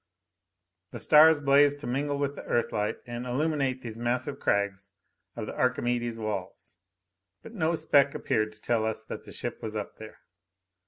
[0.89, 4.89] The stars blazed to mingle with the Earthlight and illumine these massive crags
[5.35, 6.77] of the Archimedes walls.
[7.43, 10.17] But no speck appeared to tell us that the ship was up there.